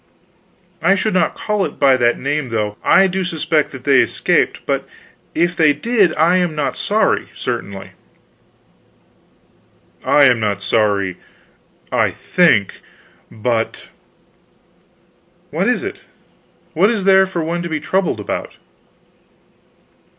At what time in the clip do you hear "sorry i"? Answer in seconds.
10.63-12.09